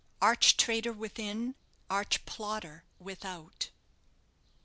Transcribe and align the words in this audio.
ARCH 0.19 0.57
TRAITOR 0.57 0.93
WITHIN, 0.93 1.53
ARCH 1.87 2.25
PLOTTER 2.25 2.83
WITHOUT. 2.97 3.69